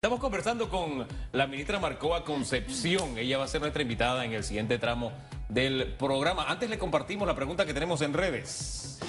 [0.00, 3.18] Estamos conversando con la ministra Marcoa Concepción.
[3.18, 5.10] Ella va a ser nuestra invitada en el siguiente tramo
[5.48, 6.44] del programa.
[6.46, 9.00] Antes le compartimos la pregunta que tenemos en redes.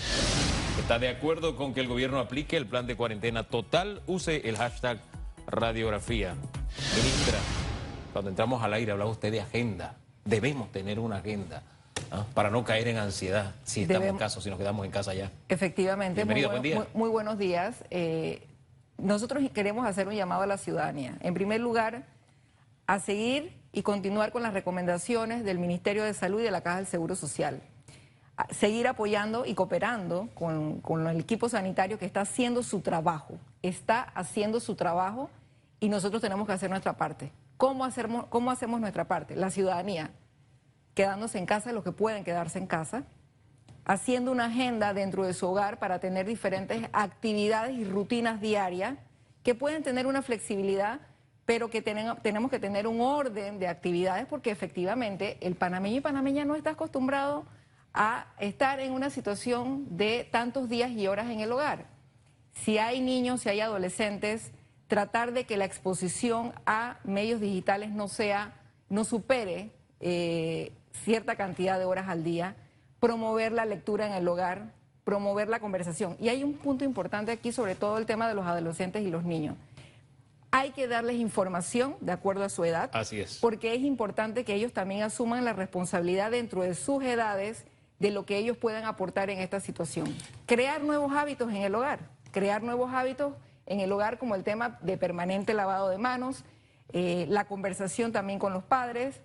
[0.80, 4.02] ¿Está de acuerdo con que el gobierno aplique el plan de cuarentena total?
[4.08, 4.98] Use el hashtag
[5.46, 6.34] radiografía.
[6.96, 7.38] Ministra,
[8.12, 9.96] cuando entramos al aire hablaba usted de agenda.
[10.26, 11.62] Debemos tener una agenda.
[12.10, 12.26] ¿ah?
[12.34, 15.30] Para no caer en ansiedad si estamos en casa, si nos quedamos en casa ya.
[15.50, 16.16] Efectivamente.
[16.16, 16.76] Bienvenida, buen día.
[16.78, 17.84] Muy, muy buenos días.
[17.92, 18.49] Eh,
[19.02, 21.18] nosotros queremos hacer un llamado a la ciudadanía.
[21.22, 22.06] En primer lugar,
[22.88, 26.78] a seguir y continuar con las recomendaciones del Ministerio de Salud y de la Caja
[26.78, 27.62] del Seguro Social.
[28.36, 33.38] A seguir apoyando y cooperando con, el equipo sanitario que está haciendo su trabajo.
[33.62, 35.30] Está haciendo su trabajo
[35.80, 37.32] y nosotros tenemos que hacer nuestra parte.
[37.58, 39.36] ¿Cómo hacemos, cómo hacemos nuestra parte?
[39.36, 40.12] La ciudadanía,
[40.94, 43.04] quedándose en casa los que pueden quedarse en casa,
[43.90, 49.00] haciendo una agenda dentro de su hogar para tener diferentes actividades y rutinas diarias
[49.42, 51.00] que pueden tener una flexibilidad,
[51.48, 56.46] pero que tenemos que tener un orden de actividades porque efectivamente el panameño y panameña
[56.46, 57.48] no está acostumbrado
[57.92, 61.88] a estar en una situación de tantos días y horas en el hogar.
[62.52, 64.52] Si hay niños, si hay adolescentes,
[64.88, 68.54] tratar de que la exposición a medios digitales no sea,
[68.88, 72.56] no supere eh, cierta cantidad de horas al día
[73.00, 76.16] promover la lectura en el hogar, promover la conversación.
[76.20, 79.24] Y hay un punto importante aquí, sobre todo el tema de los adolescentes y los
[79.24, 79.56] niños.
[80.52, 82.90] Hay que darles información de acuerdo a su edad.
[82.94, 83.38] Así es.
[83.40, 87.66] Porque es importante que ellos también asuman la responsabilidad dentro de sus edades
[88.00, 90.14] de lo que ellos puedan aportar en esta situación.
[90.46, 92.00] Crear nuevos hábitos en el hogar,
[92.32, 93.34] crear nuevos hábitos
[93.66, 96.44] en el hogar como el tema de permanente lavado de manos,
[96.92, 99.22] eh, la conversación también con los padres,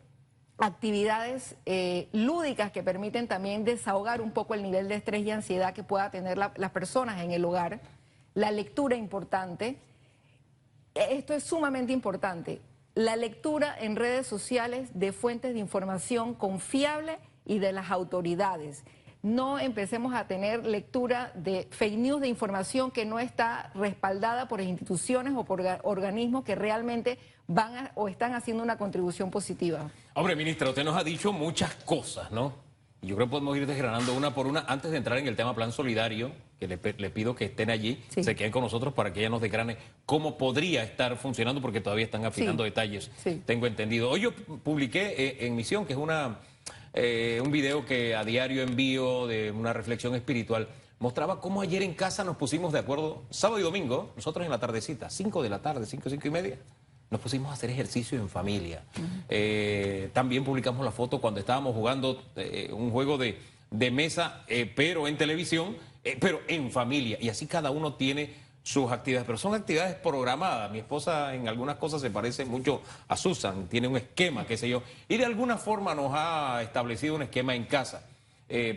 [0.59, 5.75] actividades eh, lúdicas que permiten también desahogar un poco el nivel de estrés y ansiedad
[5.75, 7.81] que pueda tener las personas en el hogar,
[8.35, 9.79] la lectura importante.
[10.95, 12.61] Esto es sumamente importante.
[12.95, 18.85] La lectura en redes sociales de fuentes de información confiable y de las autoridades.
[19.25, 24.61] No empecemos a tener lectura de fake news de información que no está respaldada por
[24.61, 29.91] instituciones o por organismos que realmente van o están haciendo una contribución positiva.
[30.13, 32.53] Hombre, ministra, usted nos ha dicho muchas cosas, ¿no?
[33.01, 35.55] Yo creo que podemos ir desgranando una por una antes de entrar en el tema
[35.55, 36.31] plan solidario,
[36.61, 39.79] que le, pido que estén allí, se queden con nosotros para que ella nos desgrane
[40.05, 43.11] cómo podría estar funcionando, porque todavía están afinando detalles,
[43.47, 44.11] tengo entendido.
[44.11, 46.41] Hoy yo publiqué eh, en Misión, que es una
[46.95, 50.69] eh, un video que a diario envío de una reflexión espiritual,
[51.01, 54.61] mostraba cómo ayer en casa nos pusimos de acuerdo, sábado y domingo, nosotros en la
[54.61, 56.59] tardecita, 5 de la tarde, 5, 5 y media,
[57.11, 58.85] nos pusimos a hacer ejercicio en familia.
[59.29, 63.39] Eh, también publicamos la foto cuando estábamos jugando eh, un juego de,
[63.91, 64.45] mesa,
[64.77, 65.77] pero en televisión,
[66.21, 67.19] pero en familia.
[67.21, 68.33] Y así cada uno tiene
[68.65, 70.71] sus actividades, pero son actividades programadas.
[70.71, 74.69] Mi esposa en algunas cosas se parece mucho a Susan, tiene un esquema, qué sé
[74.69, 78.09] yo, y de alguna forma nos ha establecido un esquema en casa.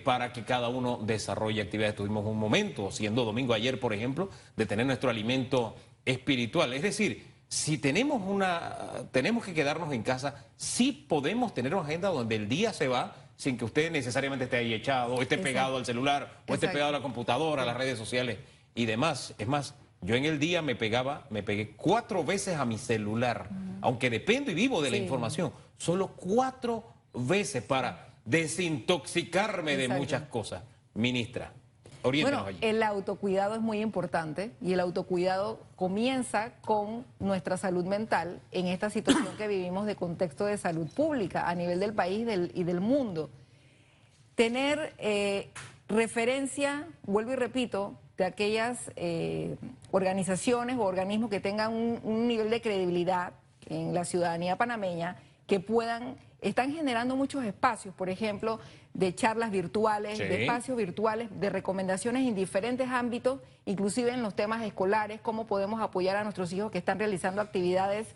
[0.04, 1.96] para que cada uno desarrolle actividades.
[1.96, 5.76] Tuvimos un momento, siendo domingo ayer, por ejemplo, de tener nuestro alimento
[6.06, 6.74] espiritual.
[6.74, 8.76] Es decir, si tenemos una,
[9.12, 13.16] tenemos que quedarnos en casa, sí podemos tener una agenda donde el día se va
[13.36, 16.90] sin que usted necesariamente esté ahí echado, o esté pegado al celular, o esté pegado
[16.90, 18.38] a la computadora, a las redes sociales
[18.78, 19.34] y demás.
[19.38, 23.50] Es más, yo en el día me pegaba, me pegué cuatro veces a mi celular,
[23.82, 30.64] aunque dependo y vivo de la información, solo cuatro veces para desintoxicarme de muchas cosas.
[30.94, 31.52] Ministra,
[32.04, 38.68] bueno, el autocuidado es muy importante y el autocuidado comienza con nuestra salud mental en
[38.68, 42.82] esta situación que vivimos de contexto de salud pública a nivel del país y del
[42.82, 43.30] mundo.
[44.36, 45.50] Tener eh,
[45.88, 49.56] referencia, vuelvo y repito, de aquellas eh,
[49.92, 53.34] organizaciones o organismos que tengan un nivel de credibilidad
[53.68, 58.60] en la ciudadanía panameña que puedan están generando muchos espacios, por ejemplo,
[58.94, 64.64] de charlas virtuales, de espacios virtuales, de recomendaciones en diferentes ámbitos, inclusive en los temas
[64.64, 68.08] escolares, cómo podemos apoyar a nuestros hijos que están realizando actividades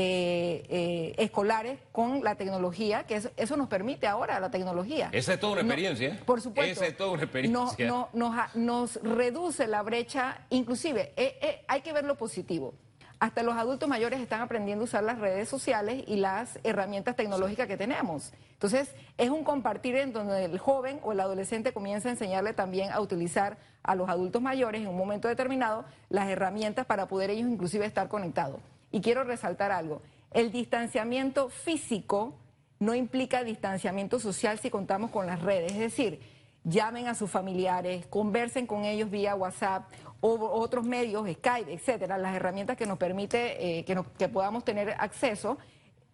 [0.00, 5.08] eh, eh, escolares con la tecnología, que eso, nos permite ahora la tecnología.
[5.10, 6.20] Esa es toda una experiencia.
[6.24, 6.70] por supuesto.
[6.70, 7.88] Esa es toda una experiencia.
[7.88, 12.74] No, nos, nos, reduce la brecha, inclusive eh, hay que ver lo positivo.
[13.18, 17.66] Hasta los adultos mayores están aprendiendo a usar las redes sociales y las herramientas tecnológicas
[17.66, 18.32] que tenemos.
[18.52, 22.92] Entonces, es un compartir en donde el joven o el adolescente comienza a enseñarle también
[22.92, 27.50] a utilizar a los adultos mayores en un momento determinado las herramientas para poder ellos
[27.50, 28.60] inclusive estar conectados.
[28.90, 32.34] Y quiero resaltar algo, el distanciamiento físico
[32.78, 36.20] no implica distanciamiento social si contamos con las redes, es decir,
[36.64, 39.90] llamen a sus familiares, conversen con ellos vía WhatsApp
[40.20, 44.90] o otros medios, Skype, etcétera, las herramientas que nos permite eh, que, que podamos tener
[44.98, 45.58] acceso.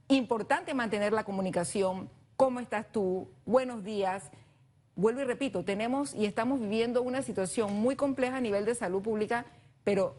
[0.08, 2.10] Importante mantener la comunicación.
[2.36, 3.30] ¿Cómo estás tú?
[3.46, 4.30] Buenos días.
[4.96, 9.02] Vuelvo y repito, tenemos y estamos viviendo una situación muy compleja a nivel de salud
[9.02, 9.46] pública,
[9.82, 10.14] pero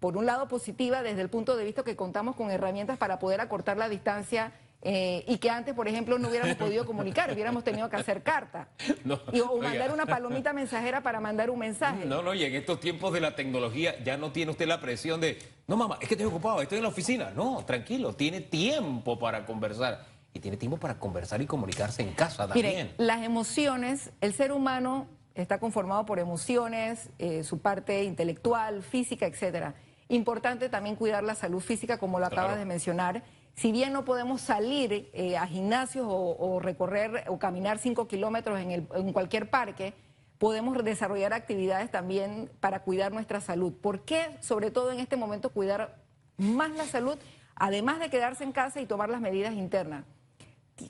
[0.00, 3.40] por un lado positiva desde el punto de vista que contamos con herramientas para poder
[3.40, 4.52] acortar la distancia
[4.82, 8.68] eh, y que antes, por ejemplo, no hubiéramos podido comunicar, hubiéramos tenido que hacer carta.
[9.48, 12.06] o mandar una palomita mensajera para mandar un mensaje.
[12.06, 15.20] No, no, y en estos tiempos de la tecnología ya no tiene usted la presión
[15.20, 17.30] de, no mamá, es que estoy ocupado, estoy en la oficina.
[17.36, 20.06] No, tranquilo, tiene tiempo para conversar.
[20.32, 22.92] Y tiene tiempo para conversar y comunicarse en casa también.
[22.98, 29.74] Las emociones, el ser humano está conformado por emociones, eh, su parte intelectual, física, etcétera.
[30.10, 33.22] Importante también cuidar la salud física, como lo acabas de mencionar
[33.60, 39.12] si bien no podemos salir eh, a gimnasios o, recorrer o caminar cinco kilómetros en,
[39.12, 39.92] cualquier parque,
[40.38, 43.74] podemos desarrollar actividades también para cuidar nuestra salud.
[43.74, 46.02] ¿Por qué, sobre todo en este momento, cuidar
[46.38, 47.18] más la salud,
[47.54, 50.04] además de quedarse en casa y tomar las medidas internas?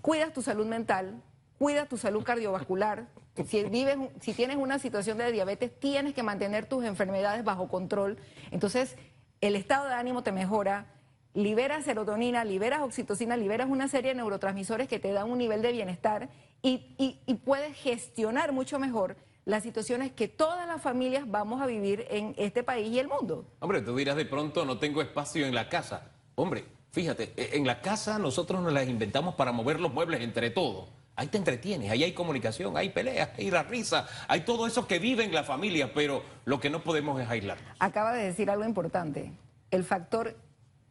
[0.01, 1.21] Cuidas tu salud mental,
[1.59, 3.09] cuidas tu salud cardiovascular.
[3.47, 8.19] Si, vives, si tienes una situación de diabetes, tienes que mantener tus enfermedades bajo control.
[8.51, 8.97] Entonces,
[9.41, 10.87] el estado de ánimo te mejora
[11.35, 15.73] liberas serotonina, liberas oxitocina, liberas una serie de neurotransmisores que te dan un nivel de
[15.73, 16.29] bienestar
[16.63, 22.35] y, puedes gestionar mucho mejor las situaciones que todas las familias vamos a vivir en
[22.37, 23.47] este país y el mundo.
[23.61, 26.11] Hombre, tú dirás de pronto, no tengo espacio en la casa.
[26.35, 30.51] Hombre, fíjate, e, en la casa nosotros nos las inventamos para mover los muebles entre
[30.51, 30.89] todos.
[31.21, 34.99] Ahí te entretienes, ahí hay comunicación, hay peleas, hay la risa, hay todo eso que
[34.99, 37.77] vive en la familia, pero lo que no podemos es aislarnos.
[37.79, 39.31] Acaba de decir algo importante,
[39.71, 40.35] el factor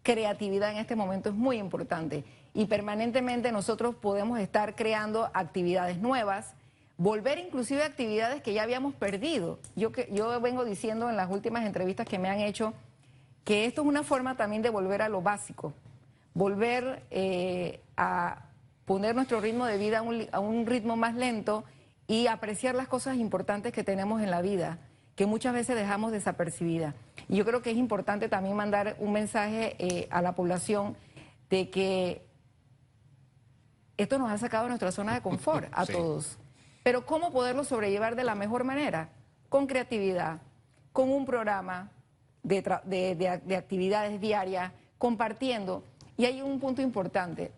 [0.04, 2.24] creatividad en este momento es muy importante
[2.54, 6.54] y permanentemente nosotros podemos estar creando actividades nuevas,
[6.98, 9.58] volver inclusive a actividades que ya habíamos perdido.
[9.76, 9.90] Yo,
[10.42, 12.76] vengo diciendo en las últimas entrevistas que me han hecho
[13.46, 15.74] que esto es una forma también de volver a lo básico,
[16.36, 18.44] volver eh, a
[18.90, 21.64] poner nuestro ritmo de vida a un, a un ritmo más lento
[22.08, 24.80] y apreciar las cosas importantes que tenemos en la vida,
[25.16, 26.96] que muchas veces dejamos desapercibidas.
[27.28, 30.98] Y yo creo que es importante también mandar un mensaje eh, a la población
[31.52, 32.26] de que
[33.96, 36.40] esto nos ha sacado de nuestra zona de confort a todos.
[36.82, 39.12] Pero ¿cómo poderlo sobrellevar de la mejor manera?
[39.50, 40.42] Con creatividad,
[40.94, 41.92] con un programa
[42.42, 45.84] de, actividades diarias, compartiendo.
[46.18, 47.52] Y hay un punto importante,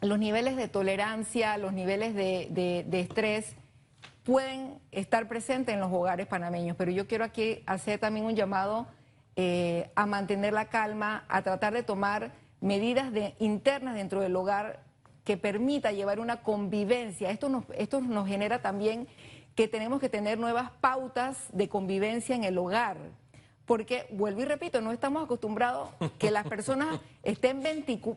[0.00, 3.56] los niveles de tolerancia, los niveles de, estrés
[4.22, 8.86] pueden estar presentes en los hogares panameños, pero yo quiero aquí hacer también un llamado
[9.36, 14.80] eh, a mantener la calma, a tratar de tomar medidas de, internas dentro del hogar
[15.24, 17.30] que permita llevar una convivencia.
[17.30, 19.08] Esto nos, esto nos genera también
[19.54, 22.96] que tenemos que tener nuevas pautas de convivencia en el hogar.
[23.66, 27.62] Porque, vuelvo y repito, no estamos acostumbrados que las personas estén,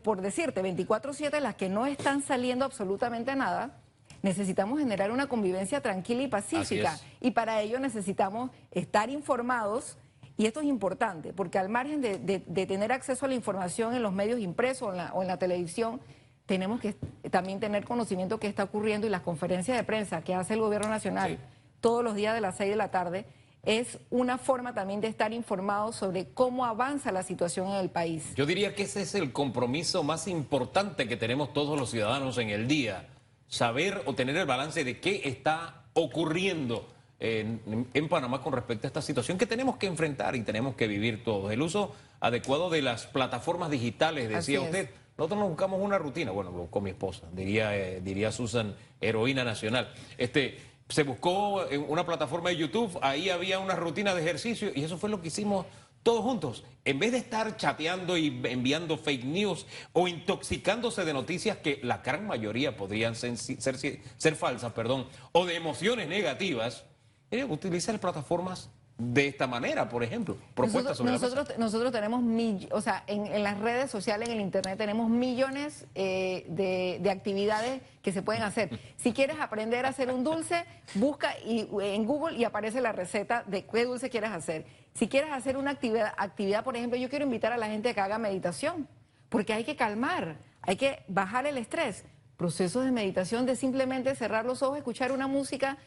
[0.04, 3.80] por decirte, 24/7, las que no están saliendo absolutamente nada.
[4.24, 7.00] Necesitamos generar una convivencia tranquila y pacífica.
[7.22, 9.98] Y para ello necesitamos estar informados
[10.38, 14.14] y esto es importante, porque al margen de, tener acceso a la información en los
[14.14, 16.00] medios impresos o en, la, televisión,
[16.46, 16.94] tenemos que
[17.32, 20.62] también tener conocimiento de qué está ocurriendo y las conferencias de prensa que hace el
[20.62, 21.40] Gobierno Nacional
[21.82, 23.26] todos los días de las 6 de la tarde
[23.64, 28.34] es una forma también de estar informados sobre cómo avanza la situación en el país.
[28.36, 32.50] Yo diría que ese es el compromiso más importante que tenemos todos los ciudadanos en
[32.50, 33.08] el día,
[33.48, 36.88] saber o tener el balance de qué está ocurriendo
[37.20, 41.24] en, Panamá con respecto a esta situación que tenemos que enfrentar y tenemos que vivir
[41.24, 41.52] todos.
[41.52, 44.90] El uso adecuado de las plataformas digitales, decía usted.
[45.18, 49.92] Nosotros nos buscamos una rutina, bueno, con mi esposa, diría, eh, diría Susan, heroína nacional.
[50.16, 50.60] Este,
[50.90, 54.98] se buscó en una plataforma de YouTube, ahí había una rutina de ejercicio y eso
[54.98, 55.66] fue lo que hicimos
[56.04, 56.64] todos juntos.
[56.86, 61.98] En vez de estar chateando y enviando fake news o intoxicándose de noticias que la
[61.98, 63.78] gran mayoría podrían ser, ser,
[64.18, 66.86] ser falsas, perdón, o de emociones negativas,
[67.30, 70.38] eh, utilizar plataformas de esta manera, por ejemplo.
[70.56, 72.24] Propuestas nosotros, nosotros, tenemos,
[72.72, 78.12] o sea, en, las redes sociales, en el Internet, tenemos millones eh, de, actividades que
[78.12, 78.80] se pueden hacer.
[78.96, 83.44] Si quieres aprender a hacer un dulce, busca y, en Google y aparece la receta
[83.46, 84.66] de qué dulce quieres hacer.
[84.94, 87.94] Si quieres hacer una actividad, actividad, por ejemplo, yo quiero invitar a la gente a
[87.94, 88.88] que haga meditación,
[89.30, 92.04] porque hay que calmar, hay que bajar el estrés
[92.38, 95.78] procesos de meditación de simplemente cerrar los ojos, escuchar una música.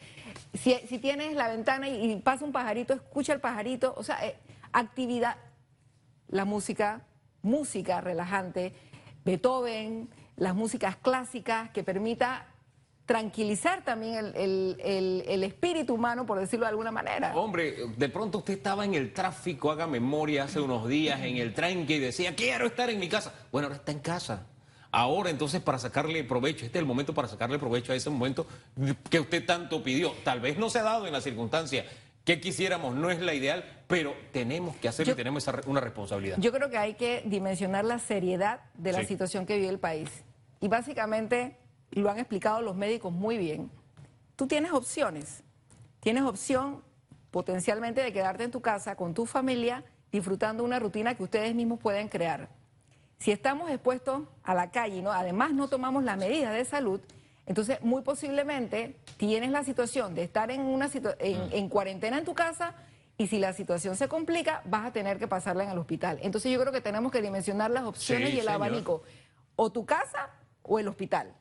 [0.53, 3.93] Si, tienes la ventana y, pasa un pajarito, escucha el pajarito.
[3.97, 4.35] O sea, eh,
[4.73, 5.37] actividad,
[6.27, 7.01] la música,
[7.41, 8.73] música relajante,
[9.23, 12.47] Beethoven, las músicas clásicas que permita
[13.05, 17.35] tranquilizar también el, espíritu humano, por decirlo de alguna manera.
[17.35, 21.53] Hombre, de pronto usted estaba en el tráfico, haga memoria, hace unos días en el
[21.53, 23.33] tranque y decía, quiero estar en mi casa.
[23.51, 24.47] Bueno, ahora está en casa.
[24.91, 28.45] Ahora entonces para sacarle provecho, este es el momento para sacarle provecho a ese momento
[29.09, 30.11] que usted tanto pidió.
[30.23, 31.85] Tal vez no se ha dado en la circunstancia
[32.25, 36.37] que quisiéramos, no es la ideal, pero tenemos que hacerlo y tenemos una responsabilidad.
[36.39, 40.09] Yo creo que hay que dimensionar la seriedad de la situación que vive el país.
[40.59, 41.57] Y básicamente
[41.91, 43.71] lo han explicado los médicos muy bien.
[44.35, 45.43] Tú tienes opciones.
[45.99, 46.83] Tienes opción
[47.31, 51.79] potencialmente de quedarte en tu casa con tu familia disfrutando una rutina que ustedes mismos
[51.79, 52.49] pueden crear.
[53.21, 55.11] Si estamos expuestos a la calle, ¿no?
[55.11, 56.99] además no tomamos las medidas de salud,
[57.45, 62.73] entonces muy posiblemente tienes la situación de estar en, una en, cuarentena en tu casa
[63.19, 66.17] y si la situación se complica vas a tener que pasarla en el hospital.
[66.23, 69.03] Entonces yo creo que tenemos que dimensionar las opciones y el abanico,
[69.55, 70.31] o tu casa
[70.63, 71.31] o el hospital.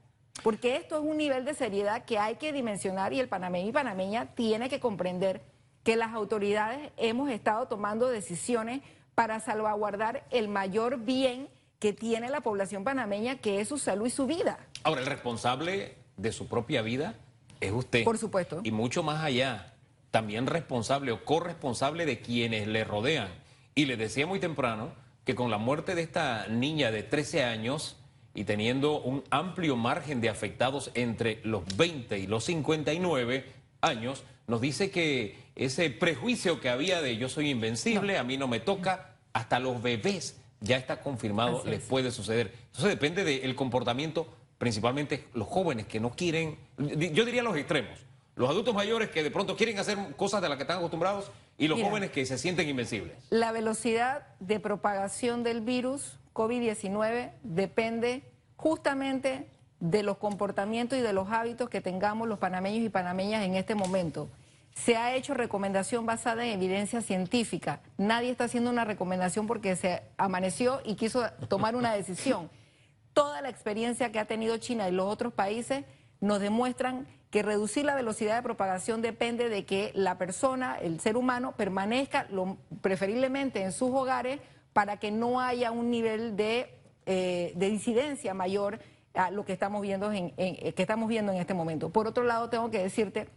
[0.43, 3.73] Porque esto es un nivel de seriedad que hay que dimensionar y el panameño y
[3.73, 5.41] panameña tiene que comprender
[5.83, 8.83] que las autoridades hemos estado tomando decisiones
[9.15, 11.49] para salvaguardar el mayor bien
[11.81, 14.59] que tiene la población panameña, que es su salud y su vida.
[14.85, 17.15] Ahora, el responsable de su propia vida
[17.61, 18.05] es usted.
[18.05, 18.61] Por supuesto.
[18.63, 19.75] Y mucho más allá,
[20.11, 23.31] también responsable o corresponsable de quienes le rodean.
[23.75, 24.93] Y le decía muy temprano
[25.25, 27.97] que con la muerte de esta niña de 13 años
[28.35, 33.47] y teniendo un amplio margen de afectados entre los 20 y los 59
[33.81, 38.49] años, nos dice que ese prejuicio que había de yo soy invencible, a mí no
[38.49, 42.53] me toca, hasta los bebés ya está confirmado, les puede suceder.
[42.67, 44.27] Entonces depende del comportamiento,
[44.59, 47.99] principalmente los jóvenes que no quieren, yo diría los extremos,
[48.37, 51.69] los adultos mayores que de pronto quieren hacer cosas de las que están acostumbrados y
[51.69, 53.15] los jóvenes que se sienten invencibles.
[53.31, 58.23] La velocidad de propagación del virus COVID-19 depende
[58.57, 59.47] justamente
[59.81, 63.75] de los comportamientos y de los hábitos que tengamos los panameños y panameñas en este
[63.75, 64.29] momento.
[64.75, 67.81] Se ha hecho recomendación basada en evidencia científica.
[67.99, 72.51] Nadie está haciendo una recomendación porque se amaneció y quiso tomar una decisión.
[73.13, 75.85] Toda la experiencia que ha tenido China y los otros países
[76.21, 81.17] nos demuestran que reducir la velocidad de propagación depende de que la persona, el ser
[81.17, 84.41] humano, permanezca lo, preferiblemente en sus hogares
[84.73, 86.75] para que no haya un nivel de,
[87.07, 88.81] eh, de incidencia mayor
[89.15, 91.91] a lo que estamos, viendo en, que estamos viendo en este momento.
[91.91, 93.29] Por otro lado, tengo que decirte,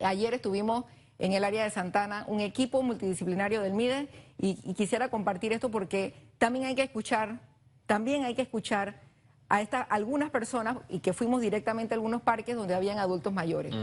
[0.00, 0.84] ayer estuvimos
[1.18, 5.70] en el área de Santana, un equipo multidisciplinario del MIDE, y, y quisiera compartir esto
[5.70, 7.40] porque también hay que escuchar,
[7.86, 9.06] también hay que escuchar
[9.48, 13.74] a estas algunas personas y que fuimos directamente a algunos parques donde habían adultos mayores.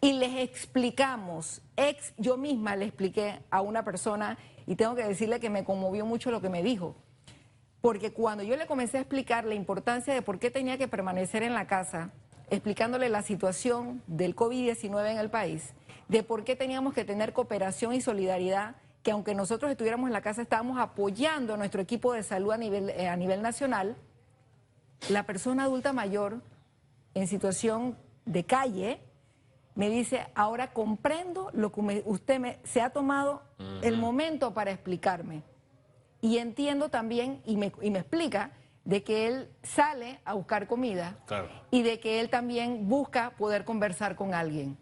[0.00, 5.40] Y les explicamos, ex, yo misma le expliqué a una persona y tengo que decirle
[5.40, 6.96] que me conmovió mucho lo que me dijo.
[7.80, 11.42] Porque cuando yo le comencé a explicar la importancia de por qué tenía que permanecer
[11.42, 12.12] en la casa,
[12.50, 15.74] explicándole la situación del COVID-19 en el país,
[16.08, 20.22] de por qué teníamos que tener cooperación y solidaridad, que aunque nosotros estuviéramos en la
[20.22, 23.96] casa, estábamos apoyando a nuestro equipo de salud a nivel, eh, a nivel nacional,
[25.08, 26.40] la persona adulta mayor
[27.14, 29.00] en situación de calle
[29.74, 33.42] me dice, ahora comprendo lo que usted me, se ha tomado
[33.82, 35.42] el momento para explicarme.
[36.20, 38.52] Y entiendo también, y me, y me explica,
[38.84, 41.16] de que él sale a buscar comida
[41.70, 44.76] y de que él también busca poder conversar con alguien.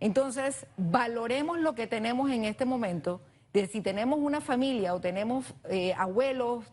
[0.00, 3.22] Entonces, valoremos lo que tenemos en este momento,
[3.52, 6.64] de si tenemos una familia o tenemos eh, abuelos,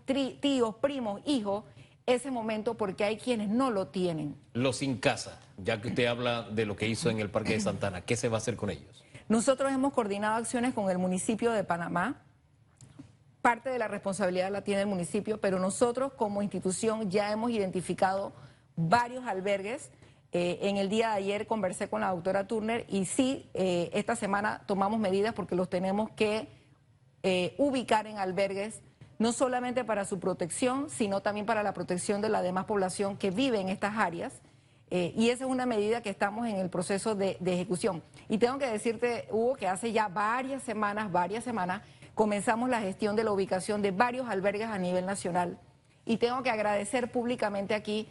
[0.41, 1.63] tíos, primos, hijos,
[2.05, 4.35] ese momento porque hay quienes no lo tienen.
[4.53, 7.61] Los sin casa, ya que usted habla de lo que hizo en el Parque de
[7.61, 9.03] Santana, ¿qué se va a hacer con ellos?
[9.29, 12.21] Nosotros hemos coordinado acciones con el municipio de Panamá.
[13.43, 18.31] Parte de la responsabilidad la tiene el municipio, pero nosotros como institución ya hemos identificado
[18.77, 19.91] varios albergues.
[20.31, 24.15] Eh, en el día de ayer conversé con la doctora Turner y sí, eh, esta
[24.15, 26.47] semana tomamos medidas porque los tenemos que
[27.21, 28.81] eh, ubicar en albergues
[29.19, 33.29] no solamente para su protección, sino también para la protección de la demás población que
[33.29, 34.41] vive en estas áreas.
[34.89, 38.03] Y esa es una medida que estamos en el proceso de, ejecución.
[38.29, 41.81] Y tengo que decirte, Hugo, que hace ya varias semanas, varias semanas,
[42.15, 45.59] comenzamos la gestión de la ubicación de varios albergues a nivel nacional.
[46.05, 48.07] Y tengo que agradecer públicamente aquí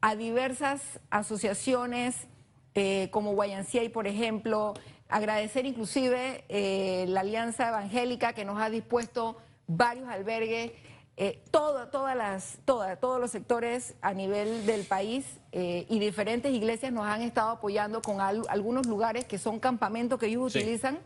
[0.00, 2.26] a diversas asociaciones
[2.74, 4.74] eh, como Guayancía y, por ejemplo,
[5.08, 10.72] agradecer inclusive eh, la Alianza Evangélica que nos ha dispuesto varios albergues,
[11.16, 17.04] eh, todas las, todos los sectores a nivel del país eh, y diferentes iglesias nos
[17.04, 20.98] han estado apoyando con algunos lugares que son campamentos que ellos utilizan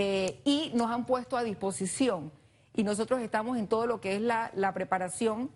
[0.00, 2.30] eh, y nos han puesto a disposición.
[2.72, 5.50] Y nosotros estamos en todo lo que es la, la preparación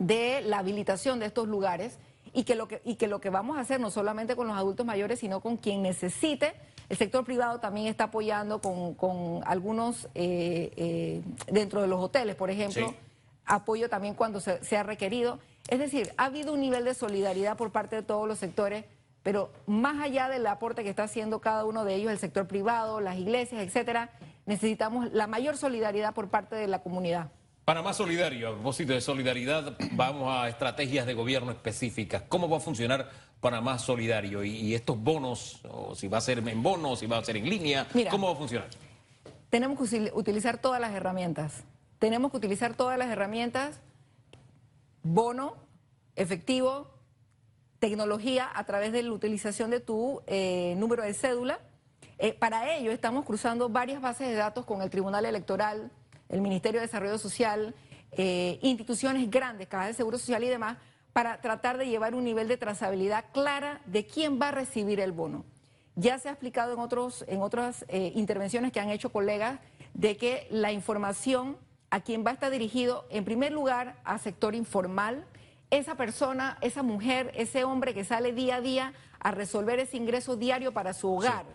[0.00, 2.00] de la habilitación de estos lugares
[2.32, 4.56] y que, lo que, y que lo que vamos a hacer no solamente con los
[4.56, 6.54] adultos mayores, sino con quien necesite.
[6.88, 12.50] El sector privado también está apoyando con, algunos, eh, eh, dentro de los hoteles, por
[12.50, 12.92] ejemplo,
[13.46, 15.38] apoyo también cuando se, se ha requerido.
[15.68, 18.86] Es decir, ha habido un nivel de solidaridad por parte de todos los sectores
[19.24, 23.00] pero más allá del aporte que está haciendo cada uno de ellos, el sector privado,
[23.00, 24.10] las iglesias, etcétera,
[24.44, 27.32] necesitamos la mayor solidaridad por parte de la comunidad.
[27.64, 32.22] Panamá Solidario, a propósito de solidaridad, vamos a estrategias de gobierno específicas.
[32.28, 33.08] ¿Cómo va a funcionar
[33.40, 34.44] Panamá Solidario?
[34.44, 37.48] Y, estos bonos, o si va a ser en bonos, si va a ser en
[37.48, 38.68] línea, ¿cómo va a funcionar?
[39.48, 41.64] Tenemos que utilizar todas las herramientas.
[41.98, 43.80] Tenemos que utilizar todas las herramientas,
[45.02, 45.56] bono,
[46.16, 46.93] efectivo,
[47.84, 51.60] tecnología a través de la utilización de tu eh, número de cédula.
[52.16, 55.90] Eh, para ello estamos cruzando varias bases de datos con el Tribunal Electoral,
[56.30, 57.74] el Ministerio de Desarrollo Social,
[58.12, 60.78] eh, instituciones grandes, Caja de Seguro Social y demás,
[61.12, 65.12] para tratar de llevar un nivel de trazabilidad clara de quién va a recibir el
[65.12, 65.44] bono.
[65.94, 69.60] Ya se ha explicado en, otros, en otras intervenciones que han hecho colegas
[69.92, 71.58] de que la información
[71.90, 75.26] a quién va a estar dirigido, en primer lugar, a sector informal,
[75.70, 80.36] esa persona, esa mujer, ese hombre que sale día a día a resolver ese ingreso
[80.36, 81.46] diario para su hogar.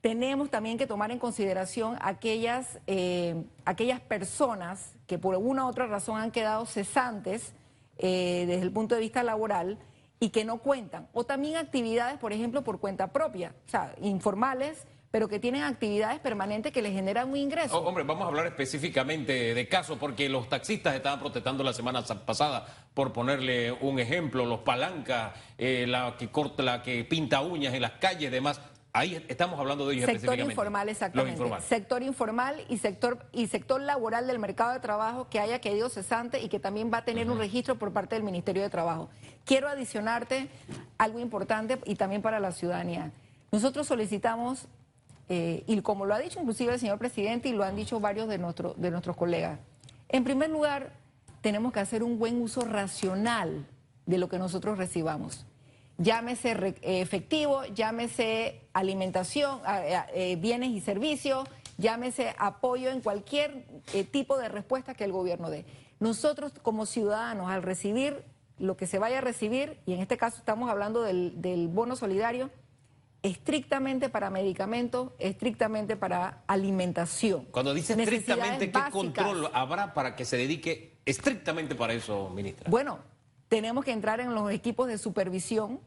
[0.00, 5.86] Tenemos también que tomar en consideración aquellas, eh, aquellas personas que por una u otra
[5.86, 7.52] razón han quedado cesantes
[7.98, 9.78] eh, desde el punto de vista laboral
[10.20, 11.08] y que no cuentan.
[11.12, 16.20] O también actividades, por ejemplo, por cuenta propia, o sea, informales pero que tienen actividades
[16.20, 17.78] permanentes que les generan un ingreso.
[17.78, 22.02] Oh, hombre, vamos a hablar específicamente de casos, porque los taxistas estaban protestando la semana
[22.02, 27.74] pasada, por ponerle un ejemplo, los palancas, eh, la que corta, la que pinta uñas
[27.74, 28.60] en las calles, y demás.
[28.92, 31.60] Ahí estamos hablando de ellos sector informal, exactamente.
[31.60, 36.40] Sector informal y sector y sector laboral del mercado de trabajo que haya quedado cesante
[36.40, 39.10] y que también va a tener un registro por parte del Ministerio de Trabajo.
[39.44, 40.48] Quiero adicionarte
[40.96, 43.12] algo importante y también para la ciudadanía.
[43.52, 44.66] Nosotros solicitamos
[45.28, 48.28] eh, y como lo ha dicho inclusive el señor presidente y lo han dicho varios
[48.28, 49.58] de, nuestro, de nuestros colegas,
[50.08, 50.92] en primer lugar,
[51.42, 53.66] tenemos que hacer un buen uso racional
[54.06, 55.44] de lo que nosotros recibamos.
[55.98, 59.60] Llámese eh, efectivo, llámese alimentación,
[60.14, 63.66] eh, bienes y servicios, llámese apoyo en cualquier
[64.10, 65.66] tipo de respuesta que el gobierno dé.
[66.00, 68.24] Nosotros como ciudadanos, al recibir
[68.58, 72.50] lo que se vaya a recibir, y en este caso estamos hablando del bono solidario,
[73.22, 77.46] estrictamente para medicamentos, estrictamente para alimentación.
[77.50, 82.70] Cuando dice estrictamente, ¿qué control habrá para que se dedique estrictamente para eso, ministra?
[82.70, 83.00] Bueno,
[83.48, 85.80] tenemos que entrar en los equipos de supervisión.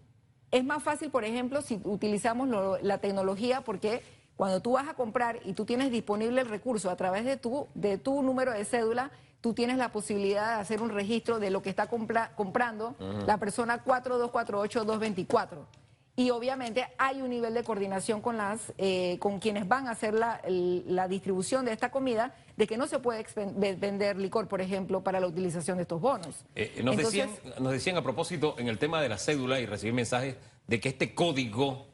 [0.52, 2.50] Es más fácil, por ejemplo, si utilizamos
[2.82, 4.04] la tecnología, porque
[4.36, 7.68] cuando tú vas a comprar y tú tienes disponible el recurso a través de tu,
[7.76, 11.62] de tu número de cédula, tú tienes la posibilidad de hacer un registro de lo
[11.62, 15.81] que está comprando la persona 4248224
[16.16, 20.14] y obviamente hay un nivel de coordinación con las eh, con quienes van a hacer
[20.14, 25.02] la, la, distribución de esta comida de que no se puede vender licor por ejemplo
[25.02, 28.78] para la utilización de estos bonos eh, nos, decían, nos decían a propósito en el
[28.78, 30.36] tema de la cédula y recibí mensajes
[30.68, 31.88] de que este código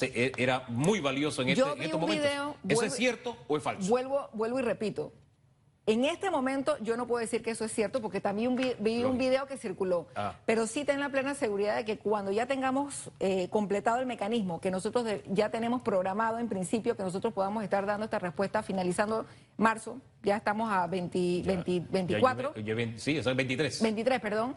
[0.00, 2.30] e, era muy valioso en, este, en estos momentos
[2.68, 3.88] ¿eso es cierto o es falso?
[3.88, 5.12] vuelvo vuelvo y repito
[5.88, 9.16] en este momento yo no puedo decir que eso es cierto porque también vi, un
[9.16, 10.34] video que circuló, ah.
[10.44, 14.60] pero sí ten la plena seguridad de que cuando ya tengamos eh, completado el mecanismo,
[14.60, 19.24] que nosotros ya tenemos programado en principio que nosotros podamos estar dando esta respuesta finalizando
[19.56, 21.42] marzo, ya estamos a 20,
[21.90, 22.52] 24.
[22.96, 23.82] sí, eso es 23.
[23.82, 24.56] 23, perdón.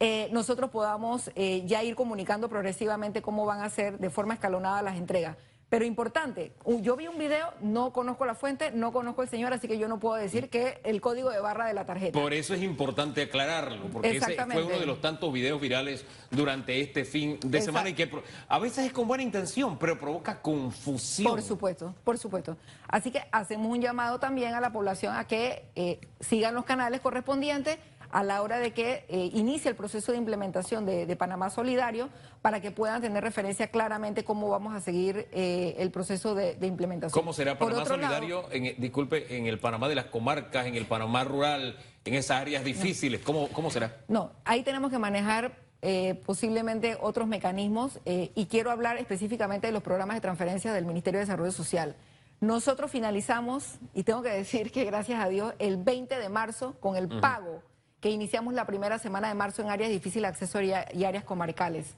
[0.00, 4.82] Eh, nosotros podamos eh, ya ir comunicando progresivamente cómo van a ser de forma escalonada
[4.82, 5.36] las entregas.
[5.72, 9.66] Pero importante, yo vi un video, no conozco la fuente, no conozco el señor, así
[9.66, 12.20] que yo no puedo decir que el código de barra de la tarjeta.
[12.20, 16.78] Por eso es importante aclararlo, porque ese fue uno de los tantos videos virales durante
[16.78, 18.10] este fin de semana y que
[18.48, 21.32] a veces es con buena intención, pero provoca confusión.
[21.32, 22.58] Por supuesto, por supuesto.
[22.86, 27.00] Así que hacemos un llamado también a la población a que eh, sigan los canales
[27.00, 27.78] correspondientes
[28.12, 32.08] a la hora de que eh, inicie el proceso de implementación de, Panamá Solidario
[32.40, 37.18] para que puedan tener referencia claramente cómo vamos a seguir eh, el proceso de, implementación.
[37.20, 41.24] ¿Cómo será Panamá Solidario, en, disculpe, en el Panamá de las comarcas, en el Panamá
[41.24, 43.20] rural, en esas áreas difíciles?
[43.20, 43.96] ¿Cómo, ¿Cómo será?
[44.08, 49.82] No, ahí tenemos que manejar eh, posiblemente otros mecanismos y quiero hablar específicamente de los
[49.82, 51.96] programas de transferencia del Ministerio de Desarrollo Social.
[52.40, 56.96] Nosotros finalizamos, y tengo que decir que gracias a Dios, el 20 de marzo con
[56.96, 57.62] el pago
[58.02, 61.94] que iniciamos la primera semana de marzo en áreas de difícil acceso y áreas comarcales.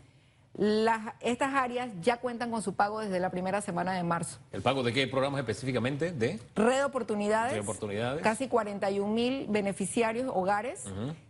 [1.20, 4.38] estas áreas ya cuentan con su pago desde la primera semana de marzo.
[4.52, 6.12] ¿El pago de qué programas específicamente?
[6.12, 6.38] ¿De?
[6.54, 7.54] Red de Oportunidades.
[7.54, 8.22] Red Oportunidades.
[8.22, 10.84] Casi 41 mil beneficiarios, hogares,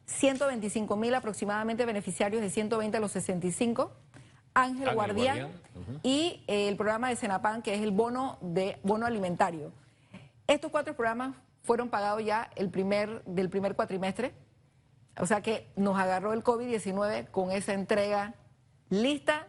[0.07, 3.93] 125 mil aproximadamente beneficiarios de 120 a los 65.
[4.55, 5.51] Ángel, Guardián,
[6.03, 9.73] y eh, el programa de Senapan, que es el bono de bono alimentario.
[10.49, 14.33] Estos cuatro programas fueron pagados ya el primer, del primer cuatrimestre,
[15.19, 18.35] o sea que nos agarró el COVID-19 con esa entrega
[18.91, 19.49] lista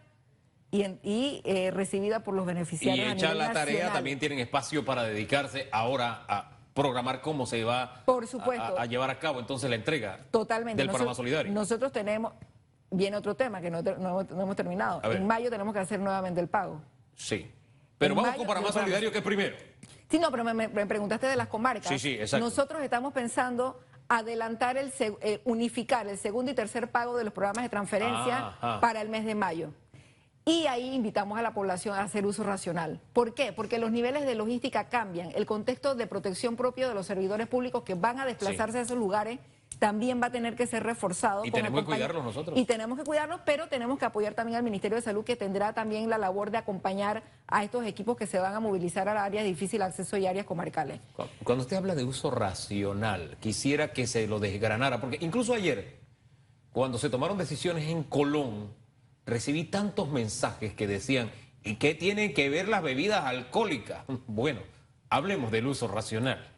[0.72, 3.08] y, y eh, recibida por los beneficiarios.
[3.08, 8.02] Y hecha la tarea, también tienen espacio para dedicarse ahora a programar cómo se va
[8.06, 8.78] por supuesto.
[8.78, 10.82] A, llevar a cabo entonces la entrega Totalmente.
[10.82, 11.52] del programa solidario.
[11.54, 12.34] Nosotros tenemos,
[12.92, 15.02] viene otro tema que no, hemos, terminado.
[15.12, 16.82] En mayo tenemos que hacer nuevamente el pago.
[17.16, 17.50] Sí.
[17.98, 19.56] Pero vamos con Panamá Solidario, que es primero.
[20.10, 21.88] Sí, no, pero me, preguntaste de las comarcas.
[21.88, 22.46] Sí, sí, exacto.
[22.46, 27.64] Nosotros estamos pensando adelantar el eh, unificar el segundo y tercer pago de los programas
[27.64, 29.72] de transferencia ah, para el mes de mayo.
[30.48, 33.02] Y ahí invitamos a la población a hacer uso racional.
[33.14, 33.52] ¿Por qué?
[33.52, 35.32] Porque los niveles de logística cambian.
[35.34, 38.98] El contexto de protección propio de los servidores públicos que van a desplazarse a esos
[38.98, 39.40] lugares
[39.80, 41.46] también va a tener que ser reforzado.
[41.46, 42.58] Y tenemos que cuidarlos nosotros.
[42.58, 45.74] Y tenemos que cuidarlos, pero tenemos que apoyar también al Ministerio de Salud, que tendrá
[45.74, 49.44] también la labor de acompañar a estos equipos que se van a movilizar a áreas
[49.44, 51.00] de difícil acceso y áreas comarcales.
[51.44, 56.00] Cuando usted habla de uso racional, quisiera que se lo desgranara, porque incluso ayer,
[56.72, 58.74] cuando se tomaron decisiones en Colón,
[59.26, 61.32] recibí tantos mensajes que decían,
[61.64, 64.04] ¿y qué tienen que ver las bebidas alcohólicas?
[64.28, 64.62] Bueno,
[65.10, 66.55] hablemos del uso racional.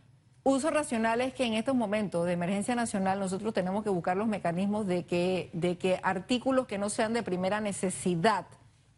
[0.50, 4.30] Uso racional es que en estos momentos de emergencia nacional nosotros tenemos que buscar los
[4.30, 8.46] mecanismos de que, de que artículos que no sean de primera necesidad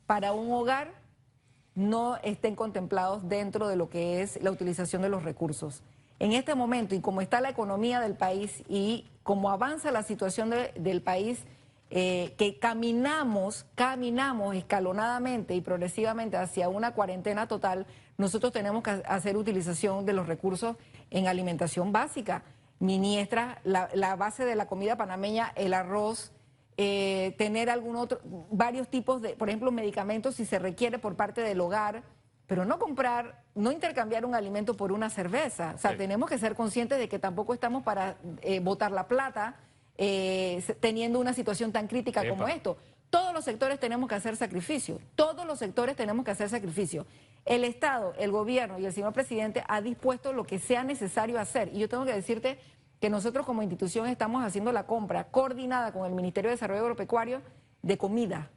[0.06, 0.92] para un hogar
[1.74, 5.82] no estén contemplados dentro de lo que es la utilización de los recursos.
[6.20, 10.52] En este momento, y como está la economía del país y como avanza la situación
[10.52, 11.46] del país,
[11.92, 19.38] eh, que caminamos, caminamos escalonadamente y progresivamente hacia una cuarentena total, nosotros tenemos que hacer
[19.38, 20.78] utilización de los recursos
[21.10, 22.44] en alimentación básica.
[22.80, 26.32] Ministra, la, la base de la comida panameña, el arroz,
[26.82, 28.22] eh, tener algún otro,
[28.52, 32.04] varios tipos de, por ejemplo, medicamentos si se requiere por parte del hogar,
[32.48, 35.74] pero no comprar, no intercambiar un alimento por una cerveza.
[35.76, 39.58] O sea, tenemos que ser conscientes de que tampoco estamos para eh, botar la plata
[40.02, 42.78] eh, teniendo una situación tan crítica como esto.
[43.10, 47.06] Todos los sectores tenemos que hacer sacrificio, todos los sectores tenemos que hacer sacrificio.
[47.44, 51.70] El Estado, el gobierno y el señor presidente ha dispuesto lo que sea necesario hacer.
[51.74, 52.60] Y yo tengo que decirte
[53.02, 57.42] que nosotros como institución estamos haciendo la compra coordinada con el Ministerio de Desarrollo Agropecuario
[57.82, 58.52] de comida,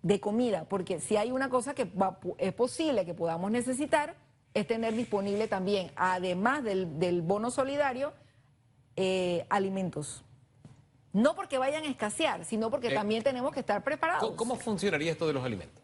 [0.00, 1.90] de comida, porque si hay una cosa que
[2.38, 4.14] es posible que podamos necesitar,
[4.54, 8.14] es tener disponible también, además del, bono solidario,
[8.96, 10.24] eh, alimentos.
[11.12, 14.34] No porque vayan a escasear, sino porque eh, también tenemos que estar preparados.
[14.36, 15.82] ¿Cómo funcionaría esto de los alimentos?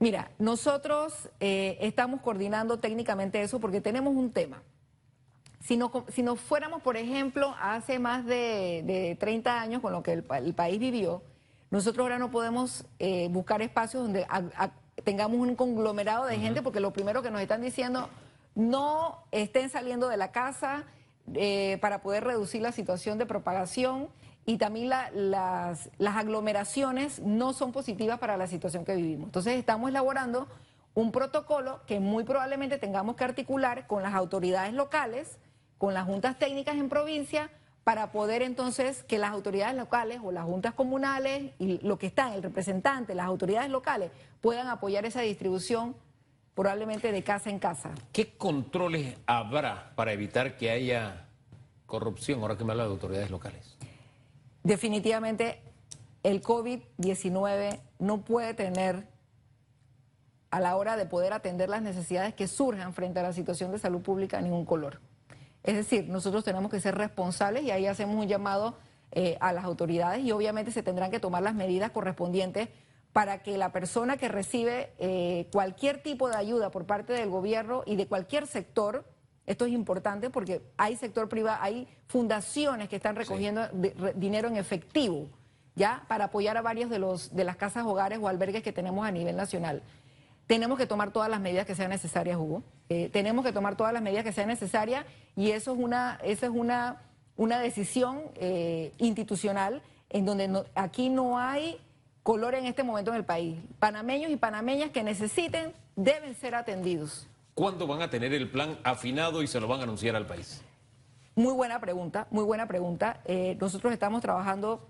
[0.00, 4.62] Mira, nosotros eh, estamos coordinando técnicamente eso porque tenemos un tema.
[5.60, 10.12] Si nos, si nos fuéramos, por ejemplo, hace más de, 30 años con lo que
[10.14, 11.22] el, país vivió,
[11.70, 14.26] nosotros ahora no podemos eh, buscar espacios donde
[15.04, 18.08] tengamos un conglomerado de gente porque lo primero que nos están diciendo,
[18.54, 20.84] no estén saliendo de la casa
[21.80, 24.08] para poder reducir la situación de propagación
[24.46, 29.26] y también las, aglomeraciones no son positivas para la situación que vivimos.
[29.26, 30.48] Entonces estamos elaborando
[30.94, 35.38] un protocolo que muy probablemente tengamos que articular con las autoridades locales,
[35.78, 37.50] con las juntas técnicas en provincia,
[37.84, 42.32] para poder entonces que las autoridades locales o las juntas comunales y lo que están,
[42.32, 45.96] el representante, las autoridades locales, puedan apoyar esa distribución
[46.54, 47.90] probablemente de casa en casa.
[48.12, 51.26] ¿Qué controles habrá para evitar que haya
[51.86, 53.69] corrupción, ahora que me habla de autoridades locales?
[54.62, 55.62] Definitivamente
[56.22, 59.06] el COVID-19 no puede tener
[60.50, 63.78] a la hora de poder atender las necesidades que surjan frente a la situación de
[63.78, 65.00] salud pública ningún color.
[65.62, 68.74] Es decir, nosotros tenemos que ser responsables y ahí hacemos un llamado
[69.12, 72.68] eh, a las autoridades y obviamente se tendrán que tomar las medidas correspondientes
[73.12, 77.82] para que la persona que recibe eh, cualquier tipo de ayuda por parte del gobierno
[77.86, 79.04] y de cualquier sector,
[79.46, 83.68] esto es importante porque hay sector privado, hay fundaciones que están recogiendo
[84.14, 85.28] dinero en efectivo,
[85.74, 86.04] ¿ya?
[86.08, 89.10] Para apoyar a varios de, los, de las casas hogares o albergues que tenemos a
[89.10, 89.82] nivel nacional.
[90.46, 92.62] Tenemos que tomar todas las medidas que sean necesarias, Hugo.
[92.88, 95.04] Eh, tenemos que tomar todas las medidas que sean necesarias
[95.36, 97.02] y eso es una, eso es una,
[97.36, 101.80] una decisión eh, institucional en donde aquí no hay
[102.24, 103.58] color en este momento en el país.
[103.78, 107.28] Panameños y panameñas que necesiten deben ser atendidos.
[107.54, 110.62] ¿Cuándo van a tener el plan afinado y se lo van a anunciar al país?
[111.34, 113.20] Muy buena pregunta, muy buena pregunta.
[113.24, 114.88] Eh, nosotros estamos trabajando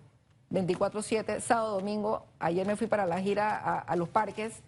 [0.51, 2.27] 24/7, sábado, domingo.
[2.39, 4.63] Ayer me fui para la gira a, los parques.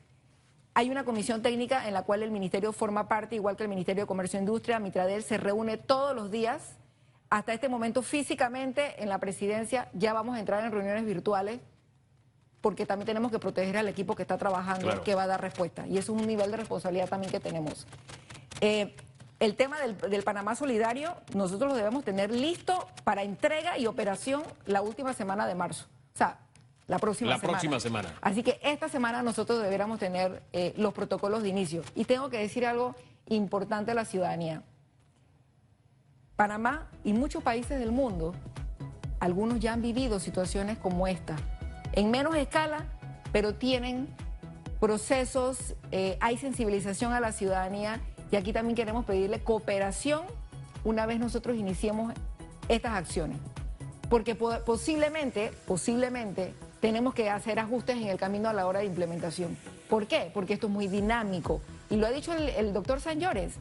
[0.75, 4.05] Hay una comisión técnica en la cual el ministerio forma parte, igual que el Ministerio
[4.05, 6.77] de Comercio e Industria, Mitradel, se reúne todos los días
[7.33, 11.61] hasta este momento físicamente en la presidencia ya vamos a entrar en reuniones virtuales
[12.63, 15.87] porque también tenemos que proteger al equipo que está trabajando, que va a dar respuesta.
[15.87, 17.87] Y eso es un nivel de responsabilidad también que tenemos.
[18.61, 18.95] Eh,
[19.41, 24.81] el tema del, Panamá Solidario, nosotros lo debemos tener listo para entrega y operación la
[24.81, 25.87] última semana de marzo.
[26.15, 26.39] O sea,
[26.87, 27.43] la próxima semana.
[27.43, 28.15] La próxima semana.
[28.21, 31.83] Así que esta semana nosotros deberíamos tener eh, los protocolos de inicio.
[31.97, 32.95] Y tengo que decir algo
[33.29, 34.63] importante a la ciudadanía.
[36.37, 38.35] Panamá y muchos países del mundo,
[39.19, 41.37] algunos ya han vivido situaciones como esta,
[41.93, 42.87] en menos escala,
[43.33, 44.09] pero tienen
[44.81, 48.01] procesos, eh, hay sensibilización a la ciudadanía
[48.31, 50.23] y aquí también queremos pedirle cooperación
[50.85, 52.13] una vez nosotros iniciemos
[52.69, 53.39] estas acciones.
[54.09, 59.57] Porque posiblemente, posiblemente, tenemos que hacer ajustes en el camino a la hora de implementación.
[59.89, 60.31] ¿Por qué?
[60.35, 61.61] Porque esto es muy dinámico.
[61.89, 63.55] Y lo ha dicho el, doctor San Llores.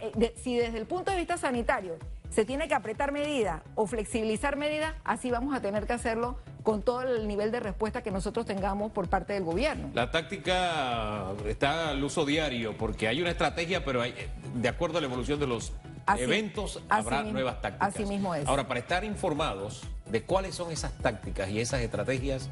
[0.00, 1.96] Eh, si desde el punto de vista sanitario
[2.30, 6.82] se tiene que apretar medidas o flexibilizar medidas, así vamos a tener que hacerlo con
[6.82, 9.90] todo el nivel de respuesta que nosotros tengamos por parte del gobierno.
[9.94, 14.14] La táctica está al uso diario porque hay una estrategia, pero hay,
[14.54, 15.72] de acuerdo a la evolución de los
[16.18, 17.94] eventos habrá nuevas tácticas.
[17.94, 18.46] Así mismo es.
[18.46, 22.48] Ahora, para estar informados de cuáles son esas tácticas y esas estrategias,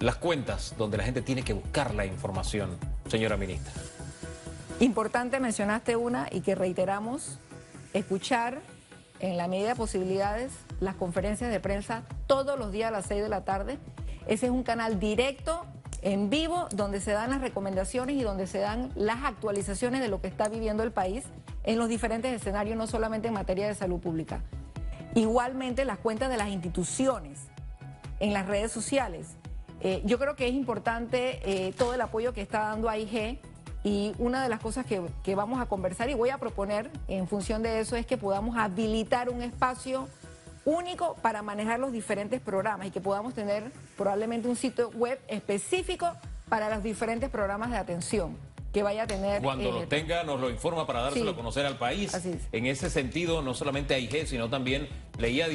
[0.00, 3.72] las cuentas donde la gente tiene que buscar la información, señora ministra.
[4.80, 7.38] Importante, mencionaste una y que reiteramos,
[7.92, 8.60] escuchar
[9.18, 13.22] en la medida de posibilidades, las conferencias de prensa todos los días a las 6
[13.22, 13.78] de la tarde.
[14.26, 15.66] Ese es un canal directo,
[16.02, 20.20] en vivo, donde se dan las recomendaciones y donde se dan las actualizaciones de lo
[20.20, 21.24] que está viviendo el país
[21.62, 24.42] en los diferentes escenarios, no solamente en materia de salud pública.
[25.14, 27.48] Igualmente las cuentas de las instituciones
[28.18, 29.36] en las redes sociales.
[29.80, 33.40] Eh, yo creo que es importante eh, todo el apoyo que está dando AIG
[33.82, 37.62] y una de las cosas que, vamos a conversar y voy a proponer en función
[37.62, 40.06] de eso es que podamos habilitar un espacio
[40.64, 46.12] único para manejar los diferentes programas y que podamos tener probablemente un sitio web específico
[46.48, 48.36] para los diferentes programas de atención
[48.72, 49.42] que vaya a tener.
[49.42, 52.12] Cuando lo eh, tenga, nos lo informa para dárselo a conocer al país.
[52.52, 55.48] En ese sentido, no solamente a IG, sino también leía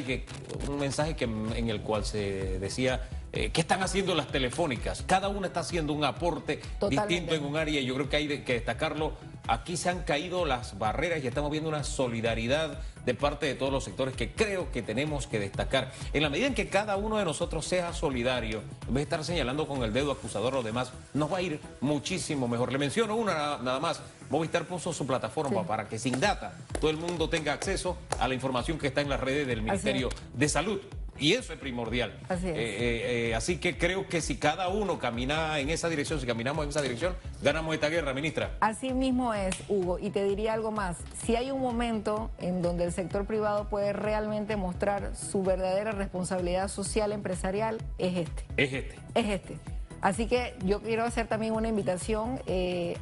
[0.68, 5.02] un mensaje que, en el cual se decía eh, ¿Qué están haciendo las telefónicas?
[5.02, 8.38] Cada una está haciendo un aporte distinto en un área y yo creo que hay
[8.42, 9.12] que destacarlo.
[9.48, 13.72] Aquí se han caído las barreras y estamos viendo una solidaridad de parte de todos
[13.72, 15.92] los sectores que creo que tenemos que destacar.
[16.12, 19.24] En la medida en que cada uno de nosotros sea solidario, en vez de estar
[19.24, 22.72] señalando con el dedo acusador a los demás, nos va a ir muchísimo mejor.
[22.72, 24.00] Le menciono una nada más.
[24.28, 28.34] Movistar puso su plataforma para que sin data todo el mundo tenga acceso a la
[28.34, 30.80] información que está en las redes del Ministerio de Salud.
[31.18, 32.18] Y eso es primordial.
[32.28, 32.54] Así, es.
[32.54, 36.26] Eh, eh, eh, así que creo que si cada uno camina en esa dirección, si
[36.26, 38.56] caminamos en esa dirección, ganamos esta guerra, ministra.
[38.60, 39.98] Así mismo es, Hugo.
[39.98, 40.98] Y te diría algo más.
[41.24, 46.68] Si hay un momento en donde el sector privado puede realmente mostrar su verdadera responsabilidad
[46.68, 48.44] social empresarial, es este.
[48.56, 48.94] Es este.
[49.14, 49.58] Es este.
[50.02, 52.38] Así que yo quiero hacer también una invitación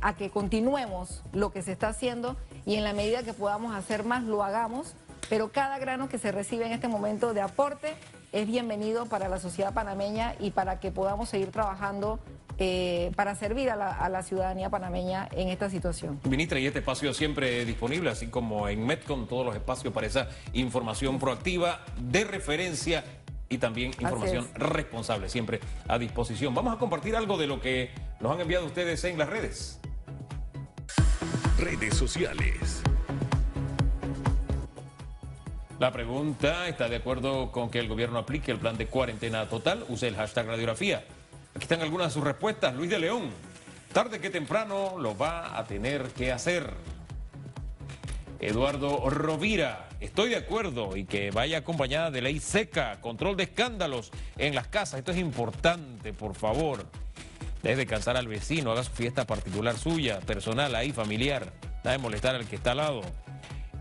[0.01, 4.05] a que continuemos lo que se está haciendo y en la medida que podamos hacer
[4.05, 4.95] más, lo hagamos
[5.29, 7.95] pero cada grano que se recibe en este momento de aporte
[8.33, 12.19] es bienvenido para la sociedad panameña y para que podamos seguir trabajando
[12.59, 13.77] eh, para servir a
[14.09, 16.21] la, ciudadanía panameña en esta situación.
[16.25, 20.29] Ministra, y este espacio siempre disponible, así como en Metcon, todos los espacios para esa
[20.53, 23.05] información proactiva de referencia
[23.49, 26.55] y también información responsable, siempre a disposición.
[26.55, 29.81] Vamos a compartir algo de lo que nos han enviado ustedes en las redes.
[31.59, 32.85] Redes sociales.
[35.85, 39.85] La pregunta, ¿está de acuerdo con que el gobierno aplique el plan de cuarentena total?
[39.91, 41.05] Use el hashtag radiografía.
[41.55, 42.75] Aquí están algunas de sus respuestas.
[42.75, 43.29] Luis de León,
[43.93, 46.73] tarde que temprano lo va a tener que hacer.
[48.41, 54.11] Eduardo Rovira, estoy de acuerdo y que vaya acompañada de ley seca, control de escándalos
[54.39, 55.01] en las casas.
[55.01, 56.87] Esto es importante, por favor.
[57.63, 61.53] Deje de cansar al vecino, haga su fiesta particular suya, personal, ahí, familiar.
[61.83, 63.03] De molestar al que está al lado.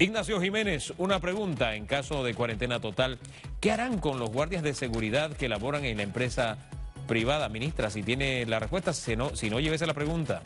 [0.03, 3.19] Ignacio Jiménez, una pregunta en caso de cuarentena total.
[3.61, 6.57] ¿Qué harán con los guardias de seguridad que laboran en la empresa
[7.07, 7.89] privada, ministra?
[7.89, 10.41] Si tiene la respuesta, si no, si no llévese la pregunta.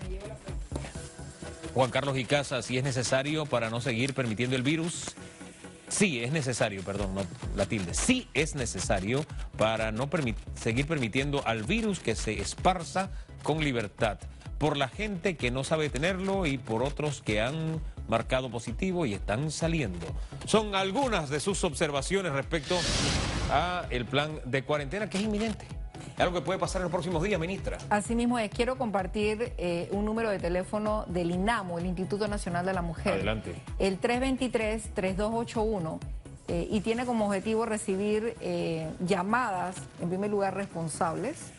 [1.73, 5.15] Juan Carlos Icaza, si es necesario para no seguir permitiendo el virus.
[5.87, 7.23] Sí, es necesario, perdón, no
[7.55, 7.95] la tilde.
[7.95, 9.25] Sí es necesario
[9.57, 10.07] para no
[10.53, 13.09] seguir permitiendo al virus que se esparza
[13.41, 14.19] con libertad.
[14.59, 19.13] Por la gente que no sabe tenerlo y por otros que han marcado positivo y
[19.13, 20.05] están saliendo.
[20.45, 22.77] Son algunas de sus observaciones respecto
[23.51, 25.65] a el plan de cuarentena que es inminente.
[26.15, 27.77] Es algo que puede pasar en los próximos días, ministra.
[27.89, 32.73] Asimismo, es, quiero compartir eh, un número de teléfono del INAMO, el Instituto Nacional de
[32.73, 33.13] la Mujer.
[33.13, 33.55] Adelante.
[33.77, 35.99] El 323-3281.
[36.47, 41.51] eh, y tiene como objetivo recibir eh, llamadas, en primer lugar, responsables,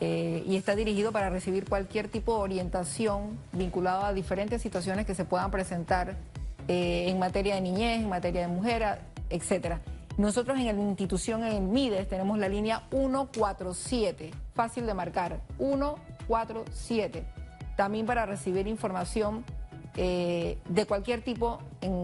[0.00, 5.14] eh, y está dirigido para recibir cualquier tipo de orientación vinculada a diferentes situaciones que
[5.14, 6.16] se puedan presentar
[6.66, 9.80] en materia de niñez, en materia de mujer, etcétera.
[10.16, 17.24] Nosotros en la institución, en el MIDES, tenemos la línea 147, fácil de marcar, 147,
[17.76, 19.44] también para recibir información
[19.96, 21.58] eh, de cualquier tipo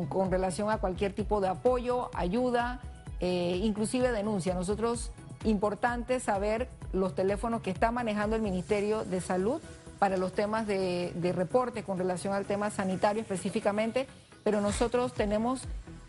[0.09, 2.81] con relación a cualquier tipo de apoyo, ayuda,
[3.21, 4.55] eh, inclusive denuncia.
[4.55, 5.13] Nosotros,
[5.45, 9.61] importante saber los teléfonos que está manejando el Ministerio de Salud
[9.99, 14.07] para los temas de, reporte con relación al tema sanitario específicamente,
[14.43, 15.63] pero nosotros tenemos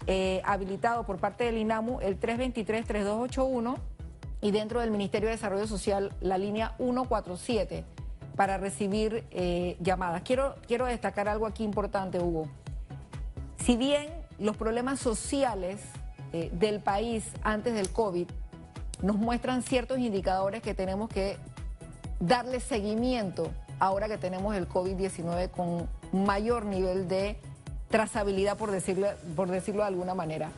[0.07, 3.77] eh, habilitado por parte del INAMU el 323-3281
[4.41, 7.83] y dentro del Ministerio de Desarrollo Social la línea 147
[8.35, 10.23] para recibir eh, llamadas.
[10.23, 12.47] Quiero, quiero destacar algo aquí importante, Hugo.
[13.57, 14.07] Si bien
[14.39, 15.81] los problemas sociales
[16.33, 18.27] eh, del país antes del COVID
[19.01, 21.37] nos muestran ciertos indicadores que tenemos que
[22.19, 27.37] darle seguimiento ahora que tenemos el COVID-19 con mayor nivel de
[27.89, 30.51] trazabilidad, por decirlo, por decirlo de alguna manera.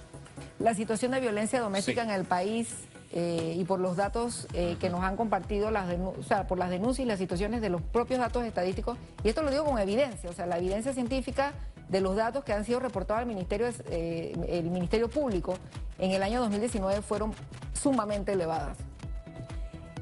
[0.60, 2.76] La situación de violencia doméstica en el país
[3.14, 6.70] eh, y por los datos eh, que nos han compartido, las o sea, por las
[6.70, 10.30] denuncias y las situaciones de los propios datos estadísticos, y esto lo digo con evidencia,
[10.30, 11.54] o sea, la evidencia científica
[11.94, 15.54] de los datos que han sido reportados al Ministerio, eh, el Ministerio Público
[16.00, 17.36] en el año 2019 fueron
[17.72, 18.80] sumamente elevadas.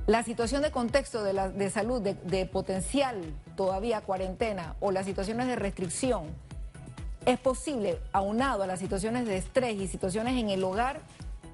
[0.07, 3.21] La situación de contexto de, la, de salud, de, de potencial
[3.57, 6.27] todavía cuarentena o las situaciones de restricción,
[7.25, 11.01] es posible, aunado a las situaciones de estrés y situaciones en el hogar,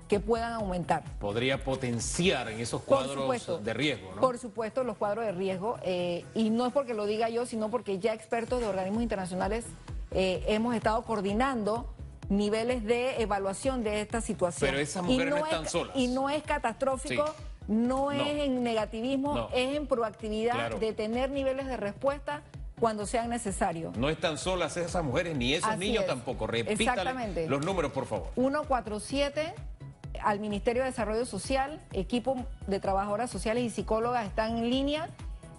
[0.07, 1.03] que puedan aumentar.
[1.19, 4.21] Podría potenciar en esos cuadros de riesgo, ¿no?
[4.21, 5.77] Por supuesto, los cuadros de riesgo.
[5.81, 9.65] Eh, y no es porque lo diga yo, sino porque ya expertos de organismos internacionales
[10.11, 11.93] eh, hemos estado coordinando
[12.29, 14.69] niveles de evaluación de esta situación.
[14.69, 15.95] Pero esas mujeres no, están solas.
[15.95, 17.25] Y no es catastrófico.
[17.67, 22.41] No es en negativismo, es en proactividad de tener niveles de respuesta
[22.79, 23.97] cuando sean necesarios.
[23.97, 26.47] No están solas esas mujeres ni esos niños tampoco.
[26.47, 28.29] Repítale los números, por favor.
[28.35, 29.53] 147
[30.23, 35.09] al Ministerio de Desarrollo Social, equipo de trabajadoras sociales y psicólogas están en línea.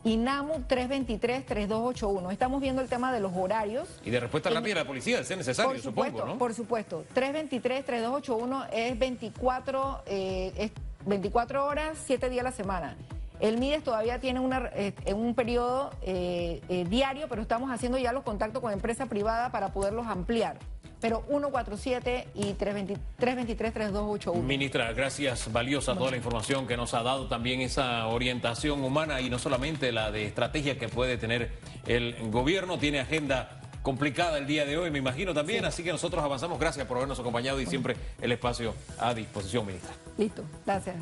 [0.04, 2.32] INAMU 323-3281.
[2.32, 3.88] Estamos viendo el tema de los horarios.
[4.04, 6.38] Y de respuesta rápida de la policía, si es necesario, supongo, ¿no?
[6.38, 7.04] Por supuesto.
[7.14, 10.72] 323-3281 es 24, eh, es
[11.06, 12.96] 24 horas, 7 días a la semana.
[13.40, 18.24] El MIDES todavía tiene una, eh, un periodo eh, diario, pero estamos haciendo ya los
[18.24, 20.58] contactos con empresa privada para poderlos ampliar
[21.00, 24.42] pero 147 y 323-3281.
[24.42, 29.30] Ministra, gracias, valiosa toda la información que nos ha dado, también esa orientación humana y
[29.30, 31.52] no solamente la de estrategia que puede tener
[31.86, 36.22] el gobierno, tiene agenda complicada el día de hoy, me imagino también, así que nosotros
[36.22, 39.92] avanzamos, gracias por habernos acompañado y siempre el espacio a disposición, ministra.
[40.18, 40.96] Listo, gracias.